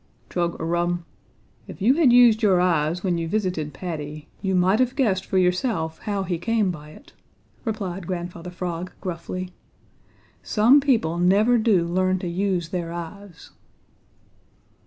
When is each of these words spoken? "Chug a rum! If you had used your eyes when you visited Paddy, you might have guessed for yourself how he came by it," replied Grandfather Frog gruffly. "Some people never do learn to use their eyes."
"Chug 0.31 0.59
a 0.59 0.65
rum! 0.65 1.05
If 1.67 1.79
you 1.79 1.93
had 1.97 2.11
used 2.11 2.41
your 2.41 2.59
eyes 2.59 3.03
when 3.03 3.19
you 3.19 3.27
visited 3.27 3.71
Paddy, 3.71 4.29
you 4.41 4.55
might 4.55 4.79
have 4.79 4.95
guessed 4.95 5.27
for 5.27 5.37
yourself 5.37 5.99
how 5.99 6.23
he 6.23 6.39
came 6.39 6.71
by 6.71 6.89
it," 6.89 7.13
replied 7.65 8.07
Grandfather 8.07 8.49
Frog 8.49 8.91
gruffly. 8.99 9.51
"Some 10.41 10.81
people 10.81 11.19
never 11.19 11.59
do 11.59 11.85
learn 11.85 12.17
to 12.17 12.27
use 12.27 12.69
their 12.69 12.91
eyes." 12.91 13.51